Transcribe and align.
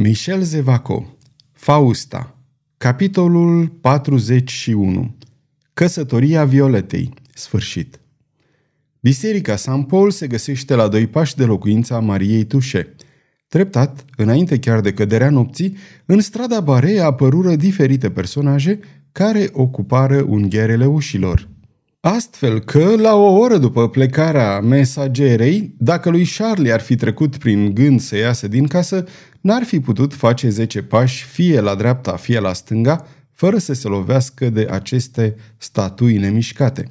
Michel 0.00 0.42
Zevaco 0.42 1.16
Fausta 1.52 2.36
Capitolul 2.76 3.68
41 3.68 5.16
Căsătoria 5.74 6.44
Violetei 6.44 7.14
Sfârșit 7.34 8.00
Biserica 9.00 9.56
San 9.56 9.82
Paul 9.82 10.10
se 10.10 10.26
găsește 10.26 10.74
la 10.74 10.88
doi 10.88 11.06
pași 11.06 11.36
de 11.36 11.44
locuința 11.44 11.98
Mariei 11.98 12.44
Tușe. 12.44 12.94
Treptat, 13.48 14.04
înainte 14.16 14.58
chiar 14.58 14.80
de 14.80 14.92
căderea 14.92 15.30
nopții, 15.30 15.76
în 16.06 16.20
strada 16.20 16.60
Barei 16.60 17.00
apărură 17.00 17.56
diferite 17.56 18.10
personaje 18.10 18.80
care 19.12 19.48
ocupară 19.52 20.22
ungherele 20.22 20.86
ușilor. 20.86 21.48
Astfel 22.00 22.60
că, 22.60 22.94
la 22.96 23.14
o 23.14 23.38
oră 23.38 23.56
după 23.56 23.88
plecarea 23.88 24.60
mesagerei, 24.60 25.74
dacă 25.78 26.10
lui 26.10 26.26
Charlie 26.36 26.72
ar 26.72 26.80
fi 26.80 26.96
trecut 26.96 27.36
prin 27.36 27.74
gând 27.74 28.00
să 28.00 28.16
iasă 28.16 28.48
din 28.48 28.66
casă, 28.66 29.04
n-ar 29.40 29.62
fi 29.62 29.80
putut 29.80 30.14
face 30.14 30.48
zece 30.48 30.82
pași 30.82 31.24
fie 31.24 31.60
la 31.60 31.74
dreapta, 31.74 32.16
fie 32.16 32.40
la 32.40 32.52
stânga, 32.52 33.06
fără 33.32 33.58
să 33.58 33.72
se 33.72 33.88
lovească 33.88 34.50
de 34.50 34.68
aceste 34.70 35.34
statui 35.56 36.16
nemișcate. 36.16 36.90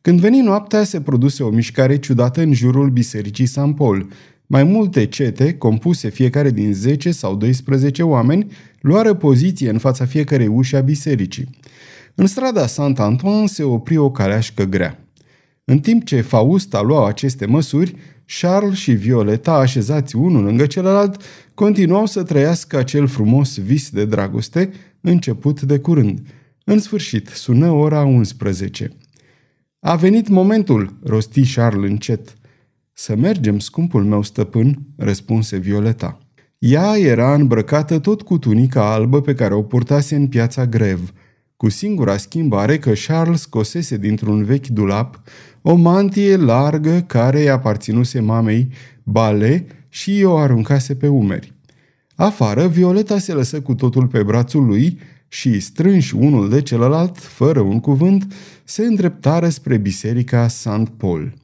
Când 0.00 0.20
veni 0.20 0.40
noaptea, 0.40 0.84
se 0.84 1.00
produse 1.00 1.42
o 1.42 1.50
mișcare 1.50 1.98
ciudată 1.98 2.40
în 2.40 2.52
jurul 2.52 2.90
bisericii 2.90 3.46
San 3.46 3.72
Paul. 3.72 4.08
Mai 4.46 4.62
multe 4.62 5.06
cete, 5.06 5.54
compuse 5.54 6.08
fiecare 6.08 6.50
din 6.50 6.72
10 6.72 7.10
sau 7.10 7.36
12 7.36 8.02
oameni, 8.02 8.46
luară 8.80 9.14
poziție 9.14 9.70
în 9.70 9.78
fața 9.78 10.04
fiecarei 10.04 10.46
uși 10.46 10.76
a 10.76 10.80
bisericii. 10.80 11.48
În 12.14 12.26
strada 12.26 12.66
Saint-Antoine 12.66 13.46
se 13.46 13.62
opri 13.62 13.96
o 13.96 14.10
caleașcă 14.10 14.64
grea. 14.64 14.98
În 15.64 15.78
timp 15.78 16.04
ce 16.04 16.20
Fausta 16.20 16.82
lua 16.82 17.08
aceste 17.08 17.46
măsuri, 17.46 17.94
Charles 18.40 18.78
și 18.78 18.92
Violeta, 18.92 19.52
așezați 19.52 20.16
unul 20.16 20.44
lângă 20.44 20.66
celălalt, 20.66 21.22
continuau 21.54 22.06
să 22.06 22.22
trăiască 22.22 22.76
acel 22.76 23.06
frumos 23.06 23.58
vis 23.58 23.90
de 23.90 24.04
dragoste, 24.04 24.70
început 25.00 25.62
de 25.62 25.78
curând. 25.78 26.20
În 26.64 26.78
sfârșit, 26.78 27.28
sună 27.28 27.70
ora 27.70 28.04
11. 28.04 28.90
A 29.80 29.96
venit 29.96 30.28
momentul, 30.28 30.98
rosti 31.02 31.52
Charles 31.54 31.90
încet. 31.90 32.34
Să 32.92 33.16
mergem, 33.16 33.58
scumpul 33.58 34.04
meu 34.04 34.22
stăpân, 34.22 34.78
răspunse 34.96 35.56
Violeta. 35.56 36.18
Ea 36.58 36.96
era 36.98 37.34
îmbrăcată 37.34 37.98
tot 37.98 38.22
cu 38.22 38.38
tunica 38.38 38.92
albă 38.92 39.20
pe 39.20 39.34
care 39.34 39.54
o 39.54 39.62
purtase 39.62 40.16
în 40.16 40.26
piața 40.26 40.66
Grev, 40.66 41.12
cu 41.56 41.68
singura 41.68 42.16
schimbare 42.16 42.78
că 42.78 42.92
Charles 43.06 43.40
scosese 43.40 43.96
dintr-un 43.96 44.44
vechi 44.44 44.66
dulap 44.66 45.22
o 45.62 45.74
mantie 45.74 46.36
largă 46.36 47.00
care 47.06 47.40
îi 47.40 47.50
aparținuse 47.50 48.20
mamei 48.20 48.68
Bale 49.02 49.66
și 49.88 50.22
o 50.24 50.36
aruncase 50.36 50.94
pe 50.94 51.06
umeri. 51.06 51.52
Afară, 52.14 52.66
Violeta 52.66 53.18
se 53.18 53.32
lăsă 53.32 53.60
cu 53.60 53.74
totul 53.74 54.06
pe 54.06 54.22
brațul 54.22 54.66
lui 54.66 54.98
și, 55.28 55.60
strânși 55.60 56.14
unul 56.14 56.48
de 56.48 56.62
celălalt, 56.62 57.18
fără 57.18 57.60
un 57.60 57.80
cuvânt, 57.80 58.34
se 58.64 58.84
îndreptară 58.84 59.48
spre 59.48 59.76
biserica 59.76 60.48
St. 60.48 60.88
Paul. 60.96 61.34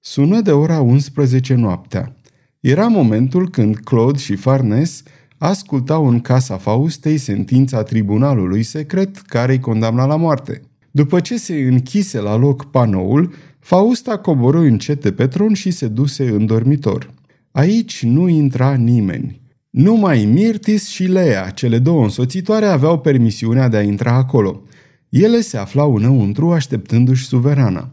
Sună 0.00 0.40
de 0.40 0.52
ora 0.52 0.80
11 0.80 1.54
noaptea. 1.54 2.16
Era 2.60 2.86
momentul 2.86 3.50
când 3.50 3.76
Claude 3.76 4.18
și 4.18 4.36
Farnes 4.36 5.02
ascultau 5.42 6.08
în 6.08 6.20
casa 6.20 6.56
Faustei 6.56 7.18
sentința 7.18 7.82
tribunalului 7.82 8.62
secret 8.62 9.16
care 9.16 9.52
îi 9.52 9.60
condamna 9.60 10.06
la 10.06 10.16
moarte. 10.16 10.62
După 10.90 11.20
ce 11.20 11.36
se 11.36 11.54
închise 11.54 12.20
la 12.20 12.36
loc 12.36 12.70
panoul, 12.70 13.32
Fausta 13.58 14.18
coborâ 14.18 14.58
încet 14.58 15.02
de 15.02 15.12
pe 15.12 15.26
tron 15.26 15.54
și 15.54 15.70
se 15.70 15.88
duse 15.88 16.28
în 16.28 16.46
dormitor. 16.46 17.10
Aici 17.50 18.02
nu 18.04 18.28
intra 18.28 18.74
nimeni. 18.74 19.40
Numai 19.70 20.24
Mirtis 20.24 20.88
și 20.88 21.04
Lea, 21.04 21.50
cele 21.50 21.78
două 21.78 22.02
însoțitoare, 22.02 22.66
aveau 22.66 22.98
permisiunea 22.98 23.68
de 23.68 23.76
a 23.76 23.82
intra 23.82 24.12
acolo. 24.12 24.62
Ele 25.08 25.40
se 25.40 25.56
aflau 25.56 25.94
înăuntru 25.94 26.52
așteptându-și 26.52 27.26
suverana. 27.26 27.90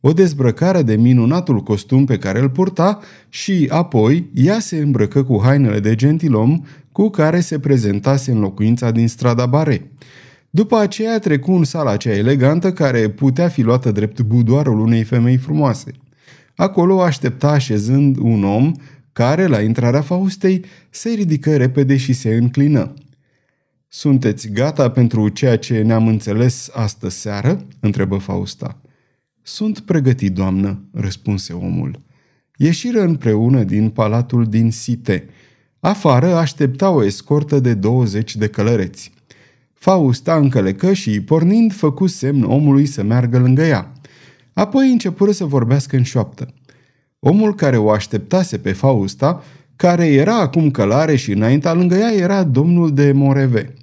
O 0.00 0.12
dezbrăcare 0.12 0.82
de 0.82 0.96
minunatul 0.96 1.62
costum 1.62 2.04
pe 2.04 2.18
care 2.18 2.40
îl 2.40 2.50
purta 2.50 2.98
și 3.28 3.66
apoi 3.70 4.30
ea 4.34 4.58
se 4.58 4.76
îmbrăcă 4.76 5.22
cu 5.22 5.40
hainele 5.42 5.80
de 5.80 5.94
gentilom 5.94 6.62
cu 6.98 7.08
care 7.08 7.40
se 7.40 7.58
prezentase 7.58 8.30
în 8.30 8.38
locuința 8.38 8.90
din 8.90 9.08
strada 9.08 9.46
Bare. 9.46 9.90
După 10.50 10.76
aceea 10.76 11.18
trecu 11.18 11.52
în 11.52 11.64
sala 11.64 11.90
aceea 11.90 12.16
elegantă 12.16 12.72
care 12.72 13.08
putea 13.08 13.48
fi 13.48 13.62
luată 13.62 13.90
drept 13.90 14.20
budoarul 14.20 14.80
unei 14.80 15.02
femei 15.02 15.36
frumoase. 15.36 15.92
Acolo 16.56 17.02
aștepta 17.02 17.50
așezând 17.50 18.16
un 18.16 18.44
om 18.44 18.72
care, 19.12 19.46
la 19.46 19.60
intrarea 19.60 20.00
Faustei, 20.00 20.64
se 20.90 21.10
ridică 21.10 21.56
repede 21.56 21.96
și 21.96 22.12
se 22.12 22.34
înclină. 22.34 22.94
Sunteți 23.88 24.48
gata 24.48 24.90
pentru 24.90 25.28
ceea 25.28 25.58
ce 25.58 25.82
ne-am 25.82 26.06
înțeles 26.06 26.70
astă 26.72 27.08
seară?" 27.08 27.66
întrebă 27.80 28.16
Fausta. 28.16 28.80
Sunt 29.42 29.80
pregătit, 29.80 30.32
doamnă," 30.32 30.88
răspunse 30.92 31.52
omul. 31.52 32.00
Ieșiră 32.56 33.02
împreună 33.02 33.62
din 33.62 33.90
palatul 33.90 34.46
din 34.46 34.70
Site. 34.70 35.28
Afară 35.80 36.34
aștepta 36.34 36.90
o 36.90 37.04
escortă 37.04 37.60
de 37.60 37.74
20 37.74 38.36
de 38.36 38.48
călăreți. 38.48 39.12
Fausta 39.74 40.36
încălecă 40.36 40.92
și, 40.92 41.20
pornind, 41.20 41.72
făcu 41.72 42.06
semn 42.06 42.42
omului 42.42 42.86
să 42.86 43.02
meargă 43.02 43.38
lângă 43.38 43.62
ea. 43.62 43.92
Apoi 44.52 44.90
începură 44.90 45.30
să 45.30 45.44
vorbească 45.44 45.96
în 45.96 46.02
șoaptă. 46.02 46.54
Omul 47.18 47.54
care 47.54 47.76
o 47.76 47.90
așteptase 47.90 48.58
pe 48.58 48.72
Fausta, 48.72 49.42
care 49.76 50.06
era 50.06 50.40
acum 50.40 50.70
călare 50.70 51.16
și 51.16 51.32
înaintea 51.32 51.72
lângă 51.72 51.94
ea, 51.94 52.12
era 52.12 52.42
domnul 52.42 52.94
de 52.94 53.12
Moreve. 53.12 53.74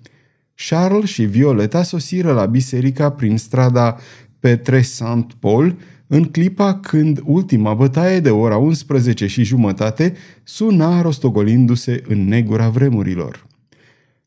Charles 0.68 1.10
și 1.10 1.24
Violeta 1.24 1.84
sosiră 1.84 2.34
la 2.34 2.46
biserica 2.46 3.10
prin 3.10 3.38
strada 3.38 3.98
Petre 4.40 4.82
Saint-Paul, 4.82 5.76
în 6.08 6.24
clipa 6.24 6.80
când 6.80 7.22
ultima 7.24 7.74
bătaie 7.74 8.20
de 8.20 8.30
ora 8.30 8.58
11 8.58 9.28
și 9.28 9.44
jumătate 9.44 10.14
suna 10.44 11.02
rostogolindu-se 11.02 12.04
în 12.08 12.28
negura 12.28 12.70
vremurilor. 12.70 13.48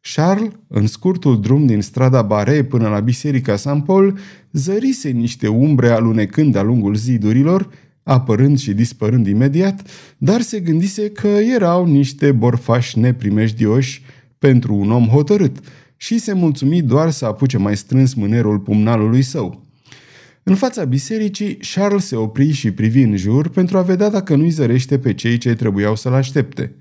Charles, 0.00 0.50
în 0.68 0.86
scurtul 0.86 1.40
drum 1.40 1.66
din 1.66 1.80
strada 1.80 2.22
Bare 2.22 2.64
până 2.64 2.88
la 2.88 3.00
biserica 3.00 3.56
San 3.56 3.80
Paul, 3.80 4.18
zărise 4.52 5.08
niște 5.08 5.48
umbre 5.48 5.88
alunecând 5.88 6.52
de-a 6.52 6.62
lungul 6.62 6.94
zidurilor, 6.94 7.70
apărând 8.02 8.58
și 8.58 8.72
dispărând 8.72 9.26
imediat, 9.26 9.90
dar 10.18 10.40
se 10.40 10.60
gândise 10.60 11.10
că 11.10 11.26
erau 11.26 11.86
niște 11.86 12.32
borfași 12.32 12.98
neprimejdioși 12.98 14.02
pentru 14.38 14.74
un 14.74 14.90
om 14.90 15.06
hotărât 15.06 15.56
și 15.96 16.18
se 16.18 16.32
mulțumi 16.32 16.82
doar 16.82 17.10
să 17.10 17.24
apuce 17.24 17.58
mai 17.58 17.76
strâns 17.76 18.14
mânerul 18.14 18.58
pumnalului 18.58 19.22
său. 19.22 19.67
În 20.48 20.54
fața 20.54 20.84
bisericii, 20.84 21.58
Charles 21.74 22.06
se 22.06 22.16
opri 22.16 22.50
și 22.50 22.70
privi 22.70 23.00
în 23.00 23.16
jur 23.16 23.48
pentru 23.48 23.78
a 23.78 23.82
vedea 23.82 24.10
dacă 24.10 24.36
nu-i 24.36 24.50
zărește 24.50 24.98
pe 24.98 25.14
cei 25.14 25.38
ce 25.38 25.54
trebuiau 25.54 25.96
să-l 25.96 26.12
aștepte. 26.12 26.74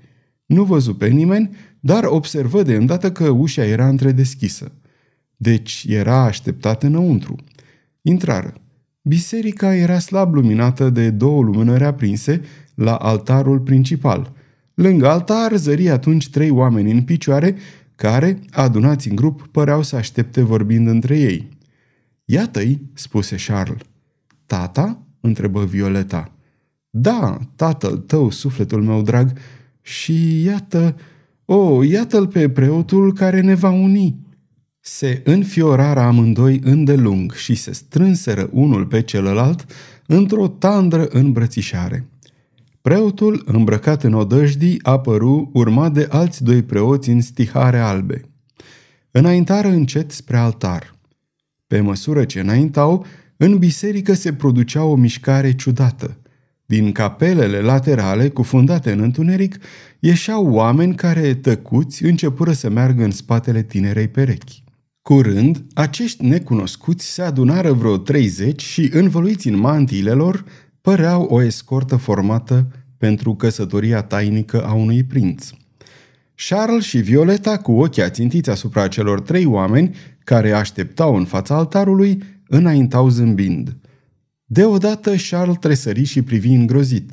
Nu 0.46 0.64
văzu 0.64 0.94
pe 0.94 1.08
nimeni, 1.08 1.56
dar 1.80 2.04
observă 2.04 2.62
de 2.62 2.74
îndată 2.74 3.12
că 3.12 3.28
ușa 3.28 3.64
era 3.64 3.88
întredeschisă. 3.88 4.72
Deci 5.36 5.84
era 5.88 6.22
așteptat 6.22 6.82
înăuntru. 6.82 7.36
Intrară. 8.02 8.54
Biserica 9.02 9.74
era 9.74 9.98
slab 9.98 10.34
luminată 10.34 10.90
de 10.90 11.10
două 11.10 11.42
lumânări 11.42 11.84
aprinse 11.84 12.40
la 12.74 12.94
altarul 12.94 13.60
principal. 13.60 14.32
Lângă 14.74 15.08
altar 15.08 15.56
zări 15.56 15.88
atunci 15.88 16.30
trei 16.30 16.50
oameni 16.50 16.90
în 16.90 17.02
picioare 17.02 17.56
care, 17.94 18.38
adunați 18.50 19.08
în 19.08 19.16
grup, 19.16 19.48
păreau 19.50 19.82
să 19.82 19.96
aștepte 19.96 20.42
vorbind 20.42 20.88
între 20.88 21.18
ei. 21.18 21.57
Iată-i, 22.30 22.82
spuse 22.94 23.36
Charles. 23.46 23.82
Tata? 24.46 25.02
întrebă 25.20 25.64
Violeta. 25.64 26.32
Da, 26.90 27.38
tatăl 27.56 27.96
tău, 27.96 28.30
sufletul 28.30 28.82
meu 28.82 29.02
drag, 29.02 29.32
și 29.80 30.42
iată, 30.42 30.96
o, 31.44 31.54
oh, 31.54 31.88
iată-l 31.88 32.26
pe 32.26 32.48
preotul 32.48 33.12
care 33.12 33.40
ne 33.40 33.54
va 33.54 33.70
uni. 33.70 34.16
Se 34.80 35.20
înfiorară 35.24 36.00
amândoi 36.00 36.60
îndelung 36.64 37.32
și 37.32 37.54
se 37.54 37.72
strânseră 37.72 38.48
unul 38.52 38.86
pe 38.86 39.02
celălalt 39.02 39.66
într-o 40.06 40.48
tandră 40.48 41.06
îmbrățișare. 41.06 42.08
Preotul, 42.80 43.42
îmbrăcat 43.46 44.02
în 44.04 44.12
odăjdii, 44.12 44.82
apăru 44.82 45.50
urmat 45.52 45.92
de 45.92 46.06
alți 46.10 46.42
doi 46.42 46.62
preoți 46.62 47.10
în 47.10 47.20
stihare 47.20 47.78
albe. 47.78 48.20
Înaintară 49.10 49.68
încet 49.68 50.10
spre 50.10 50.36
altar. 50.36 50.97
Pe 51.68 51.80
măsură 51.80 52.24
ce 52.24 52.40
înaintau, 52.40 53.06
în 53.36 53.58
biserică 53.58 54.14
se 54.14 54.32
producea 54.32 54.84
o 54.84 54.94
mișcare 54.94 55.54
ciudată. 55.54 56.16
Din 56.66 56.92
capelele 56.92 57.60
laterale, 57.60 58.28
cufundate 58.28 58.92
în 58.92 59.00
întuneric, 59.00 59.56
ieșeau 59.98 60.52
oameni 60.52 60.94
care, 60.94 61.34
tăcuți, 61.34 62.04
începură 62.04 62.52
să 62.52 62.70
meargă 62.70 63.04
în 63.04 63.10
spatele 63.10 63.62
tinerei 63.62 64.08
perechi. 64.08 64.62
Curând, 65.02 65.64
acești 65.74 66.24
necunoscuți 66.24 67.12
se 67.12 67.22
adunară 67.22 67.72
vreo 67.72 67.96
30 67.96 68.62
și, 68.62 68.90
învăluiți 68.92 69.48
în 69.48 69.56
mantiile 69.56 70.12
lor, 70.12 70.44
păreau 70.80 71.22
o 71.22 71.42
escortă 71.42 71.96
formată 71.96 72.66
pentru 72.98 73.34
căsătoria 73.34 74.02
tainică 74.02 74.64
a 74.64 74.72
unui 74.72 75.04
prinț. 75.04 75.50
Charles 76.46 76.84
și 76.84 76.98
Violeta, 76.98 77.56
cu 77.56 77.72
ochii 77.72 78.02
ațintiți 78.02 78.50
asupra 78.50 78.88
celor 78.88 79.20
trei 79.20 79.44
oameni 79.44 79.96
care 80.24 80.52
așteptau 80.52 81.16
în 81.16 81.24
fața 81.24 81.56
altarului, 81.56 82.22
înaintau 82.48 83.08
zâmbind. 83.08 83.76
Deodată 84.44 85.14
Charles 85.30 85.56
tresări 85.60 86.04
și 86.04 86.22
privi 86.22 86.52
îngrozit. 86.52 87.12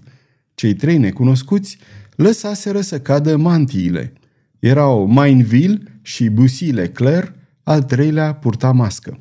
Cei 0.56 0.74
trei 0.74 0.98
necunoscuți 0.98 1.78
lăsaseră 2.16 2.82
să 2.82 3.00
cadă 3.00 3.38
mantiile. 3.38 4.14
Erau 4.60 5.06
Mainville 5.06 6.00
și 6.02 6.30
Bussy 6.30 6.66
Leclerc, 6.66 7.34
al 7.64 7.84
treilea 7.84 8.34
purta 8.34 8.72
mască. 8.72 9.20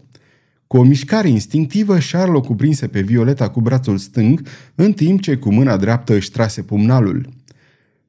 Cu 0.67 0.77
o 0.77 0.83
mișcare 0.83 1.29
instinctivă, 1.29 1.99
Charles 2.11 2.37
o 2.37 2.41
cuprinse 2.41 2.87
pe 2.87 3.01
Violeta 3.01 3.51
cu 3.51 3.61
brațul 3.61 3.99
stâng, 3.99 4.47
în 4.75 4.93
timp 4.93 5.21
ce 5.21 5.37
cu 5.37 5.53
mâna 5.53 5.77
dreaptă 5.77 6.15
își 6.15 6.31
trase 6.31 6.63
pumnalul. 6.63 7.29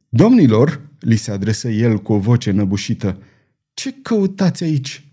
Domnilor, 0.10 0.82
li 1.06 1.16
se 1.16 1.32
adresă 1.32 1.70
el 1.70 1.98
cu 1.98 2.14
o 2.14 2.20
voce 2.20 2.52
năbușită, 2.52 3.18
ce 3.74 3.96
căutați 4.02 4.64
aici? 4.64 5.08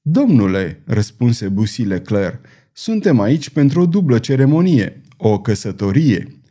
Domnule, 0.00 0.82
răspunse 0.84 1.48
Bussy 1.48 1.82
Leclerc, 1.82 2.46
suntem 2.72 3.20
aici 3.20 3.50
pentru 3.50 3.80
o 3.80 3.86
dublă 3.86 4.18
ceremonie, 4.18 5.00
o 5.16 5.40
căsătorie. 5.40 6.42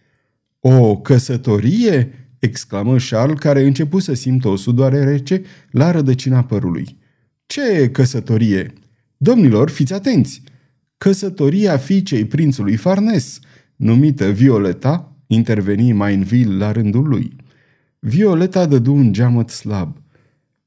O 0.60 0.98
căsătorie? 0.98 2.14
exclamă 2.40 2.96
Charles, 3.10 3.40
care 3.40 3.66
începu 3.66 4.00
să 4.00 4.14
simtă 4.14 4.48
o 4.48 4.56
sudoare 4.56 5.04
rece 5.04 5.42
la 5.72 5.92
rădăcina 5.92 6.44
părului. 6.44 6.98
Ce 7.46 7.90
căsătorie? 7.92 8.74
Domnilor, 9.18 9.70
fiți 9.70 9.94
atenți! 9.94 10.42
Căsătoria 10.98 11.78
fiicei 11.78 12.26
prințului 12.26 12.76
Farnes, 12.76 13.40
numită 13.76 14.30
Violeta, 14.30 15.16
interveni 15.28 15.92
Mainville 15.92 16.56
la 16.56 16.72
rândul 16.72 17.08
lui. 17.08 17.36
Violeta 18.04 18.66
dădu 18.66 18.94
un 18.94 19.14
geamăt 19.14 19.50
slab. 19.50 19.98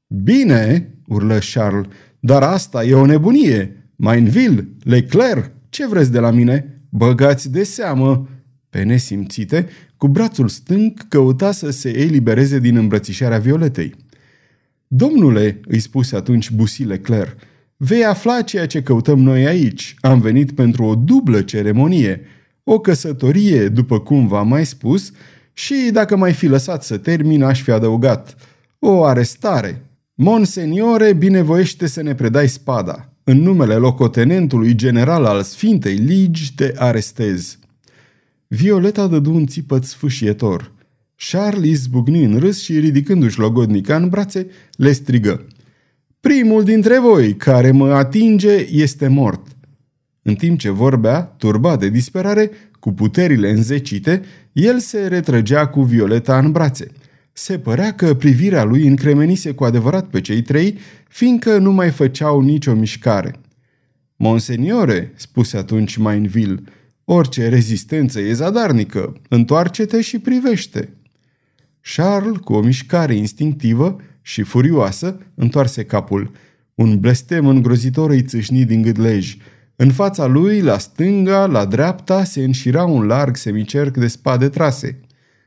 Bine, 0.07 0.93
urlă 1.07 1.39
Charles, 1.53 1.87
dar 2.19 2.43
asta 2.43 2.83
e 2.83 2.93
o 2.93 3.05
nebunie. 3.05 3.89
Mainville, 3.95 4.67
Leclerc, 4.83 5.51
ce 5.69 5.87
vreți 5.87 6.11
de 6.11 6.19
la 6.19 6.31
mine? 6.31 6.81
Băgați 6.89 7.51
de 7.51 7.63
seamă! 7.63 8.29
Pe 8.69 8.83
nesimțite, 8.83 9.67
cu 9.97 10.07
brațul 10.07 10.47
stâng 10.47 11.07
căuta 11.07 11.51
să 11.51 11.69
se 11.69 11.99
elibereze 11.99 12.59
din 12.59 12.75
îmbrățișarea 12.75 13.37
Violetei. 13.37 13.95
Domnule, 14.87 15.59
îi 15.67 15.79
spuse 15.79 16.15
atunci 16.15 16.51
Bussy 16.51 16.83
Leclerc, 16.83 17.37
vei 17.77 18.05
afla 18.05 18.41
ceea 18.41 18.65
ce 18.65 18.81
căutăm 18.81 19.19
noi 19.19 19.47
aici. 19.47 19.95
Am 19.99 20.19
venit 20.19 20.51
pentru 20.51 20.83
o 20.83 20.95
dublă 20.95 21.41
ceremonie, 21.41 22.21
o 22.63 22.79
căsătorie, 22.79 23.67
după 23.67 23.99
cum 23.99 24.27
v-am 24.27 24.47
mai 24.47 24.65
spus, 24.65 25.11
și 25.57 25.89
dacă 25.91 26.15
mai 26.15 26.33
fi 26.33 26.47
lăsat 26.47 26.83
să 26.83 26.97
termin, 26.97 27.43
aș 27.43 27.61
fi 27.61 27.71
adăugat. 27.71 28.35
O 28.79 29.03
arestare. 29.03 29.85
Monseniore, 30.13 31.13
binevoiește 31.13 31.87
să 31.87 32.01
ne 32.01 32.15
predai 32.15 32.47
spada. 32.47 33.09
În 33.23 33.41
numele 33.41 33.75
locotenentului 33.75 34.75
general 34.75 35.25
al 35.25 35.41
Sfintei 35.41 35.95
Ligi 35.95 36.53
te 36.55 36.73
arestez. 36.77 37.57
Violeta 38.47 39.07
dădu 39.07 39.33
un 39.33 39.45
țipăt 39.45 39.83
sfâșietor. 39.83 40.71
Charlie 41.31 41.75
zbucni 41.75 42.23
în 42.23 42.39
râs 42.39 42.61
și, 42.61 42.79
ridicându-și 42.79 43.39
logodnica 43.39 43.95
în 43.95 44.09
brațe, 44.09 44.47
le 44.75 44.91
strigă. 44.91 45.45
Primul 46.19 46.63
dintre 46.63 46.99
voi 46.99 47.35
care 47.35 47.71
mă 47.71 47.93
atinge 47.93 48.67
este 48.71 49.07
mort. 49.07 49.47
În 50.21 50.35
timp 50.35 50.59
ce 50.59 50.69
vorbea, 50.69 51.21
turbat 51.21 51.79
de 51.79 51.89
disperare, 51.89 52.51
cu 52.85 52.93
puterile 52.93 53.49
înzecite, 53.49 54.21
el 54.51 54.79
se 54.79 55.07
retrăgea 55.07 55.67
cu 55.67 55.81
Violeta 55.81 56.37
în 56.37 56.51
brațe. 56.51 56.87
Se 57.33 57.59
părea 57.59 57.93
că 57.93 58.13
privirea 58.13 58.63
lui 58.63 58.87
încremenise 58.87 59.51
cu 59.51 59.63
adevărat 59.63 60.07
pe 60.07 60.21
cei 60.21 60.41
trei, 60.41 60.77
fiindcă 61.07 61.57
nu 61.57 61.71
mai 61.71 61.89
făceau 61.89 62.41
nicio 62.41 62.73
mișcare. 62.73 63.35
Monseniore, 64.15 65.11
spuse 65.15 65.57
atunci 65.57 65.97
Mainville, 65.97 66.61
orice 67.05 67.49
rezistență 67.49 68.19
e 68.19 68.33
zadarnică, 68.33 69.21
întoarce-te 69.29 70.01
și 70.01 70.19
privește. 70.19 70.89
Charles, 71.95 72.37
cu 72.37 72.53
o 72.53 72.61
mișcare 72.61 73.15
instinctivă 73.15 73.95
și 74.21 74.41
furioasă, 74.41 75.17
întoarse 75.35 75.83
capul. 75.83 76.31
Un 76.75 76.99
blestem 76.99 77.47
îngrozitor 77.47 78.09
îi 78.09 78.23
țâșni 78.23 78.65
din 78.65 78.81
gâdlej. 78.81 79.37
În 79.75 79.91
fața 79.91 80.25
lui, 80.25 80.61
la 80.61 80.77
stânga, 80.77 81.45
la 81.45 81.65
dreapta, 81.65 82.23
se 82.23 82.43
înșira 82.43 82.83
un 82.83 83.05
larg 83.05 83.35
semicerc 83.35 83.97
de 83.97 84.07
spade 84.07 84.49
trase. 84.49 84.99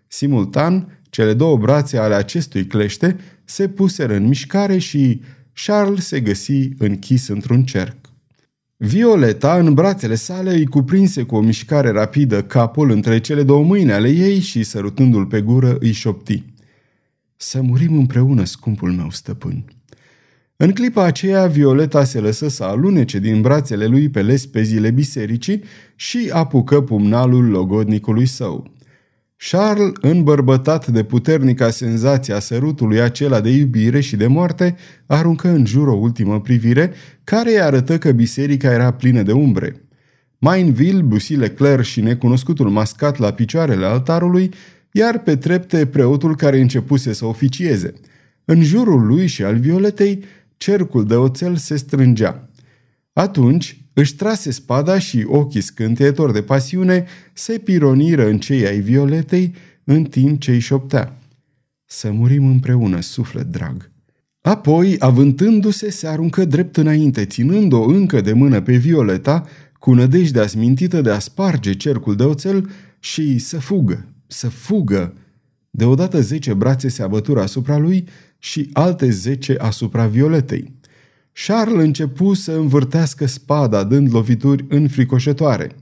Simultan, 0.06 1.00
cele 1.10 1.34
două 1.34 1.56
brațe 1.56 1.98
ale 1.98 2.14
acestui 2.14 2.66
clește 2.66 3.16
se 3.44 3.68
puseră 3.68 4.14
în 4.14 4.26
mișcare 4.26 4.78
și 4.78 5.20
Charles 5.52 6.06
se 6.06 6.20
găsi 6.20 6.68
închis 6.78 7.28
într-un 7.28 7.64
cerc. 7.64 7.96
Violeta, 8.76 9.58
în 9.58 9.74
brațele 9.74 10.14
sale, 10.14 10.50
îi 10.50 10.66
cuprinse 10.66 11.22
cu 11.22 11.36
o 11.36 11.40
mișcare 11.40 11.90
rapidă 11.90 12.42
capul 12.42 12.90
între 12.90 13.20
cele 13.20 13.42
două 13.42 13.64
mâini 13.64 13.92
ale 13.92 14.08
ei 14.08 14.40
și, 14.40 14.62
sărutându-l 14.62 15.26
pe 15.26 15.40
gură, 15.40 15.76
îi 15.80 15.92
șopti. 15.92 16.42
Să 17.36 17.62
murim 17.62 17.98
împreună, 17.98 18.44
scumpul 18.44 18.92
meu 18.92 19.10
stăpân. 19.10 19.64
În 20.60 20.72
clipa 20.72 21.04
aceea, 21.04 21.46
Violeta 21.46 22.04
se 22.04 22.20
lăsă 22.20 22.48
să 22.48 22.64
alunece 22.64 23.18
din 23.18 23.40
brațele 23.40 23.86
lui 23.86 24.08
pe 24.08 24.22
lespezile 24.22 24.90
bisericii 24.90 25.62
și 25.94 26.30
apucă 26.32 26.80
pumnalul 26.80 27.48
logodnicului 27.48 28.26
său. 28.26 28.72
Charles, 29.36 29.90
îmbărbătat 30.00 30.86
de 30.86 31.02
puternica 31.02 31.70
senzație 31.70 32.34
a 32.34 32.38
sărutului 32.38 33.00
acela 33.00 33.40
de 33.40 33.50
iubire 33.50 34.00
și 34.00 34.16
de 34.16 34.26
moarte, 34.26 34.76
aruncă 35.06 35.48
în 35.48 35.66
jur 35.66 35.88
o 35.88 35.94
ultimă 35.94 36.40
privire, 36.40 36.92
care 37.24 37.50
îi 37.50 37.60
arătă 37.60 37.98
că 37.98 38.12
biserica 38.12 38.72
era 38.72 38.92
plină 38.92 39.22
de 39.22 39.32
umbre. 39.32 39.88
Mainville, 40.38 41.02
Bussy 41.02 41.34
Leclerc 41.34 41.82
și 41.82 42.00
necunoscutul 42.00 42.70
mascat 42.70 43.18
la 43.18 43.32
picioarele 43.32 43.86
altarului, 43.86 44.50
iar 44.90 45.18
pe 45.18 45.36
trepte 45.36 45.86
preotul 45.86 46.36
care 46.36 46.60
începuse 46.60 47.12
să 47.12 47.24
oficieze. 47.24 47.94
În 48.44 48.62
jurul 48.62 49.06
lui 49.06 49.26
și 49.26 49.42
al 49.42 49.56
Violetei, 49.56 50.24
cercul 50.58 51.06
de 51.06 51.14
oțel 51.14 51.56
se 51.56 51.76
strângea. 51.76 52.48
Atunci 53.12 53.80
își 53.92 54.14
trase 54.14 54.50
spada 54.50 54.98
și 54.98 55.24
ochii 55.26 55.60
scânteitori 55.60 56.32
de 56.32 56.42
pasiune 56.42 57.06
se 57.32 57.58
pironiră 57.58 58.28
în 58.28 58.38
cei 58.38 58.66
ai 58.66 58.80
Violetei 58.80 59.54
în 59.84 60.04
timp 60.04 60.40
ce 60.40 60.50
îi 60.50 60.58
șoptea. 60.58 61.18
Să 61.84 62.10
murim 62.10 62.46
împreună, 62.46 63.00
suflet 63.00 63.46
drag. 63.46 63.90
Apoi, 64.40 64.96
avântându-se, 64.98 65.90
se 65.90 66.06
aruncă 66.06 66.44
drept 66.44 66.76
înainte, 66.76 67.24
ținând-o 67.24 67.82
încă 67.82 68.20
de 68.20 68.32
mână 68.32 68.60
pe 68.60 68.76
Violeta, 68.76 69.46
cu 69.78 69.94
nădejdea 69.94 70.46
smintită 70.46 71.00
de 71.00 71.10
a 71.10 71.18
sparge 71.18 71.72
cercul 71.72 72.16
de 72.16 72.22
oțel 72.22 72.70
și 72.98 73.38
să 73.38 73.58
fugă, 73.58 74.06
să 74.26 74.48
fugă. 74.48 75.14
Deodată 75.70 76.20
zece 76.20 76.54
brațe 76.54 76.88
se 76.88 77.02
abătură 77.02 77.42
asupra 77.42 77.78
lui 77.78 78.08
și 78.38 78.70
alte 78.72 79.10
zece 79.10 79.56
asupra 79.58 80.06
Violetei. 80.06 80.76
Charles 81.46 81.84
începu 81.84 82.34
să 82.34 82.52
învârtească 82.52 83.26
spada, 83.26 83.84
dând 83.84 84.12
lovituri 84.12 84.64
înfricoșătoare. 84.68 85.76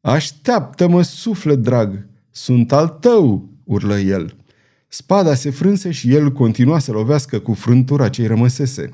Așteaptă-mă, 0.00 1.02
suflet 1.02 1.58
drag! 1.58 2.06
Sunt 2.30 2.72
al 2.72 2.88
tău!" 2.88 3.50
urlă 3.64 3.98
el. 3.98 4.36
Spada 4.88 5.34
se 5.34 5.50
frânse 5.50 5.90
și 5.90 6.14
el 6.14 6.32
continua 6.32 6.78
să 6.78 6.92
lovească 6.92 7.38
cu 7.38 7.52
frântura 7.52 8.08
ce-i 8.08 8.26
rămăsese. 8.26 8.90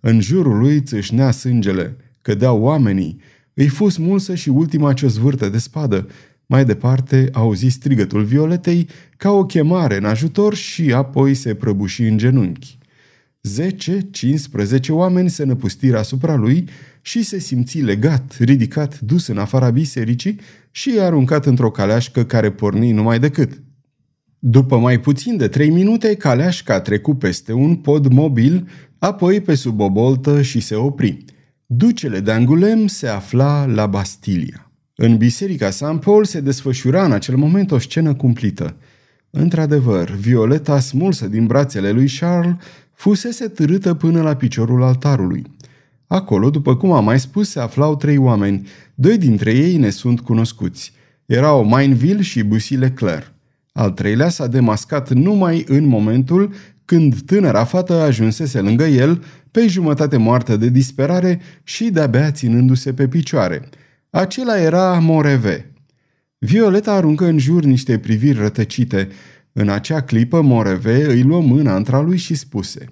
În 0.00 0.20
jurul 0.20 0.58
lui 0.58 0.80
țâșnea 0.80 1.30
sângele, 1.30 1.96
cădeau 2.22 2.60
oamenii. 2.60 3.20
Îi 3.54 3.68
fu 3.68 3.88
smulsă 3.88 4.34
și 4.34 4.48
ultima 4.48 4.92
ce 4.92 5.06
zvârtă 5.06 5.48
de 5.48 5.58
spadă. 5.58 6.08
Mai 6.50 6.64
departe 6.64 7.28
auzi 7.32 7.68
strigătul 7.68 8.24
Violetei 8.24 8.88
ca 9.16 9.30
o 9.30 9.44
chemare 9.44 9.96
în 9.96 10.04
ajutor 10.04 10.54
și 10.54 10.92
apoi 10.92 11.34
se 11.34 11.54
prăbuși 11.54 12.02
în 12.02 12.18
genunchi. 12.18 12.78
Zece, 13.42 14.00
15 14.10 14.92
oameni 14.92 15.30
se 15.30 15.44
năpustiră 15.44 15.98
asupra 15.98 16.34
lui 16.34 16.68
și 17.02 17.22
se 17.22 17.38
simți 17.38 17.78
legat, 17.78 18.36
ridicat, 18.38 19.00
dus 19.00 19.26
în 19.26 19.38
afara 19.38 19.70
bisericii 19.70 20.40
și 20.70 20.96
aruncat 21.00 21.46
într-o 21.46 21.70
caleașcă 21.70 22.24
care 22.24 22.50
porni 22.50 22.92
numai 22.92 23.18
decât. 23.18 23.62
După 24.38 24.78
mai 24.78 25.00
puțin 25.00 25.36
de 25.36 25.48
trei 25.48 25.70
minute, 25.70 26.14
caleașca 26.14 26.80
trecu 26.80 27.14
peste 27.14 27.52
un 27.52 27.76
pod 27.76 28.06
mobil, 28.06 28.68
apoi 28.98 29.40
pe 29.40 29.54
sub 29.54 29.80
o 29.80 29.90
boltă 29.90 30.42
și 30.42 30.60
se 30.60 30.74
opri. 30.74 31.24
Ducele 31.66 32.20
de 32.20 32.32
Angulem 32.32 32.86
se 32.86 33.06
afla 33.06 33.66
la 33.66 33.86
Bastilia. 33.86 34.69
În 35.02 35.16
biserica 35.16 35.70
St. 35.70 35.84
Paul 36.00 36.24
se 36.24 36.40
desfășura 36.40 37.04
în 37.04 37.12
acel 37.12 37.36
moment 37.36 37.70
o 37.70 37.78
scenă 37.78 38.14
cumplită. 38.14 38.76
Într-adevăr, 39.30 40.10
Violeta, 40.10 40.80
smulsă 40.80 41.26
din 41.26 41.46
brațele 41.46 41.90
lui 41.90 42.08
Charles, 42.18 42.54
fusese 42.92 43.48
târâtă 43.48 43.94
până 43.94 44.22
la 44.22 44.36
piciorul 44.36 44.82
altarului. 44.82 45.44
Acolo, 46.06 46.50
după 46.50 46.76
cum 46.76 46.92
am 46.92 47.04
mai 47.04 47.20
spus, 47.20 47.50
se 47.50 47.60
aflau 47.60 47.96
trei 47.96 48.16
oameni. 48.16 48.66
Doi 48.94 49.18
dintre 49.18 49.52
ei 49.52 49.76
ne 49.76 49.90
sunt 49.90 50.20
cunoscuți. 50.20 50.92
Erau 51.26 51.64
Mainville 51.64 52.22
și 52.22 52.42
Bussy 52.42 52.74
Leclerc. 52.74 53.32
Al 53.72 53.90
treilea 53.90 54.28
s-a 54.28 54.46
demascat 54.46 55.12
numai 55.12 55.64
în 55.68 55.86
momentul 55.86 56.52
când 56.84 57.20
tânăra 57.20 57.64
fată 57.64 57.94
ajunsese 57.94 58.60
lângă 58.60 58.84
el, 58.84 59.24
pe 59.50 59.66
jumătate 59.66 60.16
moartă 60.16 60.56
de 60.56 60.68
disperare 60.68 61.40
și 61.62 61.90
de-abia 61.90 62.30
ținându-se 62.30 62.92
pe 62.92 63.08
picioare. 63.08 63.68
Acela 64.10 64.58
era 64.58 64.98
Moreve. 64.98 65.72
Violeta 66.38 66.92
aruncă 66.92 67.26
în 67.26 67.38
jur 67.38 67.64
niște 67.64 67.98
priviri 67.98 68.38
rătăcite. 68.38 69.08
În 69.52 69.68
acea 69.68 70.02
clipă, 70.02 70.40
Moreve 70.40 71.04
îi 71.04 71.22
luă 71.22 71.40
mâna 71.40 71.76
între 71.76 72.02
lui 72.02 72.16
și 72.16 72.34
spuse 72.34 72.86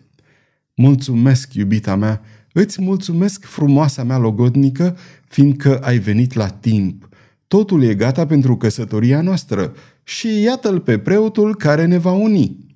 Mulțumesc, 0.75 1.54
iubita 1.54 1.96
mea, 1.96 2.22
îți 2.52 2.82
mulțumesc 2.82 3.44
frumoasa 3.44 4.04
mea 4.04 4.18
logodnică, 4.18 4.96
fiindcă 5.28 5.78
ai 5.78 5.98
venit 5.98 6.32
la 6.32 6.48
timp. 6.48 7.08
Totul 7.46 7.82
e 7.82 7.94
gata 7.94 8.26
pentru 8.26 8.56
căsătoria 8.56 9.20
noastră 9.20 9.75
și 10.02 10.40
iată-l 10.40 10.80
pe 10.80 10.98
preotul 10.98 11.56
care 11.56 11.84
ne 11.84 11.98
va 11.98 12.12
uni. 12.12 12.66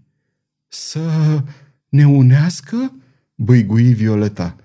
Să 0.68 1.00
ne 1.88 2.06
unească? 2.06 2.96
băigui 3.34 3.94
Violeta. 3.94 4.56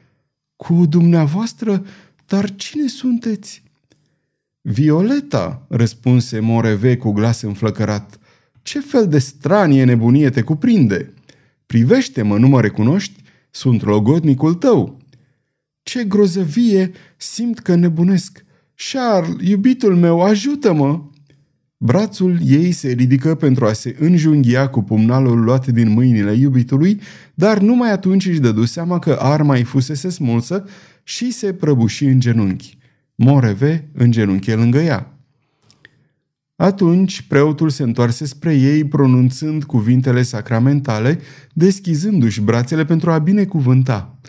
Cu 0.55 0.85
dumneavoastră? 0.85 1.85
Dar 2.25 2.55
cine 2.55 2.87
sunteți? 2.87 3.65
Violeta, 4.69 5.65
răspunse 5.69 6.39
Moreve 6.39 6.97
cu 6.97 7.11
glas 7.11 7.41
înflăcărat. 7.41 8.19
Ce 8.61 8.79
fel 8.79 9.07
de 9.07 9.17
stranie 9.17 9.83
nebunie 9.83 10.29
te 10.29 10.41
cuprinde? 10.41 11.13
Privește-mă, 11.65 12.37
nu 12.37 12.47
mă 12.47 12.61
recunoști? 12.61 13.23
Sunt 13.51 13.83
logodnicul 13.83 14.53
tău. 14.53 14.97
Ce 15.83 16.03
grozăvie, 16.03 16.91
simt 17.17 17.59
că 17.59 17.75
nebunesc. 17.75 18.45
Charles, 18.91 19.47
iubitul 19.49 19.95
meu, 19.95 20.21
ajută-mă! 20.21 21.01
Brațul 21.77 22.37
ei 22.45 22.71
se 22.71 22.91
ridică 22.91 23.35
pentru 23.35 23.65
a 23.65 23.73
se 23.73 23.95
înjunghia 23.99 24.69
cu 24.69 24.81
pumnalul 24.81 25.43
luat 25.43 25.67
din 25.67 25.89
mâinile 25.89 26.33
iubitului, 26.33 27.01
dar 27.33 27.59
numai 27.59 27.91
atunci 27.91 28.25
își 28.25 28.39
dădu 28.39 28.65
seama 28.65 28.99
că 28.99 29.17
arma 29.21 29.55
îi 29.55 29.63
fusese 29.63 30.09
smulsă 30.09 30.65
și 31.03 31.31
se 31.31 31.53
prăbuși 31.53 32.05
în 32.05 32.19
genunchi. 32.19 32.76
Moreve 33.19 33.89
genunchi 34.09 34.51
lângă 34.51 34.79
ea. 34.79 35.11
Atunci 36.55 37.21
preotul 37.21 37.69
se 37.69 37.83
întoarse 37.83 38.25
spre 38.25 38.55
ei, 38.55 38.85
pronunțând 38.85 39.63
cuvintele 39.63 40.21
sacramentale, 40.21 41.19
deschizându-și 41.53 42.41
brațele 42.41 42.85
pentru 42.85 43.11
a 43.11 43.17
binecuvânta. 43.17 44.19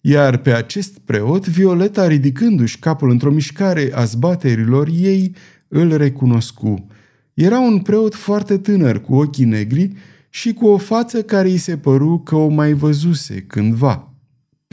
Iar 0.00 0.36
pe 0.36 0.52
acest 0.52 0.98
preot, 0.98 1.48
Violeta, 1.48 2.06
ridicându-și 2.06 2.78
capul 2.78 3.10
într-o 3.10 3.30
mișcare 3.30 3.90
a 3.94 4.04
zbaterilor 4.04 4.88
ei, 4.88 5.34
îl 5.68 5.96
recunoscu. 5.96 6.86
Era 7.34 7.58
un 7.58 7.78
preot 7.78 8.14
foarte 8.14 8.58
tânăr, 8.58 9.00
cu 9.00 9.14
ochii 9.14 9.44
negri 9.44 9.92
și 10.30 10.52
cu 10.52 10.66
o 10.66 10.76
față 10.76 11.22
care 11.22 11.48
îi 11.48 11.56
se 11.56 11.76
păru 11.76 12.18
că 12.18 12.34
o 12.34 12.48
mai 12.48 12.72
văzuse 12.72 13.40
cândva. 13.40 14.09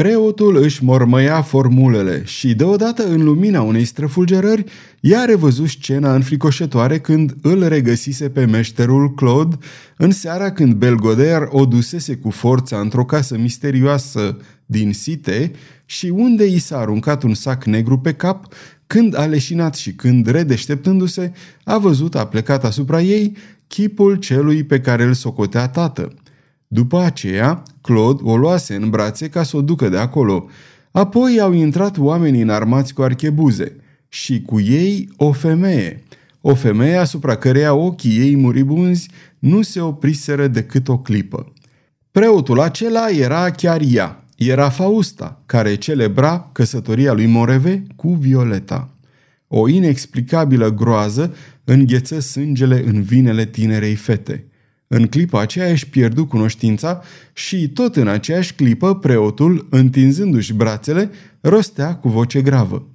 Preotul 0.01 0.57
își 0.57 0.83
mormăia 0.83 1.41
formulele 1.41 2.23
și 2.25 2.55
deodată 2.55 3.07
în 3.07 3.23
lumina 3.23 3.61
unei 3.61 3.85
străfulgerări 3.85 4.63
i-a 4.99 5.25
revăzut 5.25 5.67
scena 5.67 6.13
înfricoșătoare 6.13 6.99
când 6.99 7.35
îl 7.41 7.67
regăsise 7.67 8.29
pe 8.29 8.45
meșterul 8.45 9.13
Claude 9.13 9.55
în 9.97 10.11
seara 10.11 10.51
când 10.51 10.73
Belgoder 10.73 11.47
o 11.49 11.65
dusese 11.65 12.15
cu 12.15 12.29
forța 12.29 12.79
într-o 12.79 13.05
casă 13.05 13.37
misterioasă 13.37 14.37
din 14.65 14.93
Site 14.93 15.51
și 15.85 16.05
unde 16.05 16.45
i 16.45 16.57
s-a 16.57 16.77
aruncat 16.77 17.23
un 17.23 17.33
sac 17.33 17.65
negru 17.65 17.99
pe 17.99 18.13
cap 18.13 18.53
când 18.87 19.17
a 19.17 19.25
leșinat 19.25 19.75
și 19.75 19.93
când, 19.93 20.27
redeșteptându-se, 20.27 21.31
a 21.63 21.77
văzut 21.77 22.15
a 22.15 22.27
plecat 22.27 22.63
asupra 22.63 23.01
ei 23.01 23.37
chipul 23.67 24.15
celui 24.15 24.63
pe 24.63 24.79
care 24.79 25.03
îl 25.03 25.13
socotea 25.13 25.67
tată. 25.67 26.13
După 26.67 26.99
aceea, 26.99 27.63
Claude 27.81 28.21
o 28.23 28.37
luase 28.37 28.75
în 28.75 28.89
brațe 28.89 29.29
ca 29.29 29.43
să 29.43 29.57
o 29.57 29.61
ducă 29.61 29.89
de 29.89 29.97
acolo. 29.97 30.45
Apoi 30.91 31.39
au 31.39 31.53
intrat 31.53 31.97
oamenii 31.97 32.41
înarmați 32.41 32.93
cu 32.93 33.01
archebuze 33.01 33.75
și 34.09 34.41
cu 34.41 34.59
ei 34.59 35.09
o 35.17 35.31
femeie. 35.31 36.03
O 36.41 36.55
femeie 36.55 36.95
asupra 36.95 37.35
căreia 37.35 37.73
ochii 37.73 38.19
ei 38.19 38.35
muribunzi 38.35 39.09
nu 39.39 39.61
se 39.61 39.79
opriseră 39.79 40.47
decât 40.47 40.87
o 40.87 40.97
clipă. 40.97 41.53
Preotul 42.11 42.59
acela 42.59 43.09
era 43.09 43.51
chiar 43.51 43.81
ea, 43.91 44.23
era 44.37 44.69
Fausta, 44.69 45.41
care 45.45 45.75
celebra 45.75 46.49
căsătoria 46.51 47.13
lui 47.13 47.25
Moreve 47.25 47.83
cu 47.95 48.13
Violeta. 48.13 48.89
O 49.47 49.67
inexplicabilă 49.67 50.73
groază 50.73 51.35
îngheță 51.63 52.19
sângele 52.19 52.83
în 52.85 53.01
vinele 53.01 53.45
tinerei 53.45 53.95
fete. 53.95 54.45
În 54.87 55.07
clipa 55.07 55.41
aceea 55.41 55.71
își 55.71 55.89
pierdu 55.89 56.25
cunoștința 56.25 57.01
și 57.33 57.69
tot 57.69 57.95
în 57.95 58.07
aceeași 58.07 58.53
clipă 58.53 58.95
preotul, 58.95 59.67
întinzându-și 59.69 60.53
brațele, 60.53 61.09
rostea 61.41 61.95
cu 61.95 62.09
voce 62.09 62.41
gravă. 62.41 62.91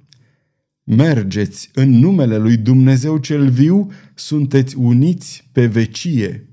Mergeți 0.83 1.69
în 1.73 1.89
numele 1.89 2.37
lui 2.37 2.57
Dumnezeu 2.57 3.17
cel 3.17 3.49
viu, 3.49 3.91
sunteți 4.15 4.77
uniți 4.77 5.49
pe 5.51 5.65
vecie. 5.65 6.47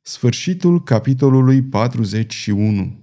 Sfârșitul 0.00 0.82
capitolului 0.82 1.62
41 1.62 3.00